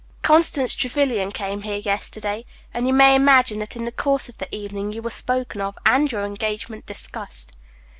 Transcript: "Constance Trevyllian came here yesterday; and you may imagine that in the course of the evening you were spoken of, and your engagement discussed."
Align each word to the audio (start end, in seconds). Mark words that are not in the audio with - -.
"Constance 0.23 0.73
Trevyllian 0.73 1.31
came 1.31 1.61
here 1.61 1.77
yesterday; 1.77 2.43
and 2.73 2.87
you 2.87 2.91
may 2.91 3.13
imagine 3.13 3.59
that 3.59 3.75
in 3.75 3.85
the 3.85 3.91
course 3.91 4.27
of 4.29 4.37
the 4.39 4.47
evening 4.51 4.91
you 4.91 4.99
were 5.03 5.11
spoken 5.11 5.61
of, 5.61 5.77
and 5.85 6.11
your 6.11 6.25
engagement 6.25 6.87
discussed." 6.87 7.51